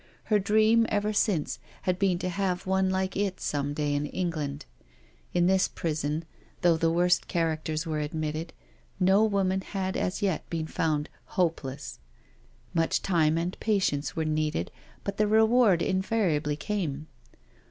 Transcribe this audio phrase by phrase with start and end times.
[0.23, 4.65] Her dream ever since had been to have one like it some day, in England.
[5.31, 6.25] In this prison,
[6.61, 8.51] though the worst char acters were admitted,
[8.99, 11.99] no woman had as yet been found" hopeless."
[12.73, 14.71] Much time and patience were needed,
[15.03, 17.05] but the reward invariably came.